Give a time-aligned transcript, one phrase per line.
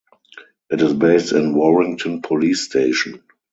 [0.71, 3.21] It is based in Warrington Police station.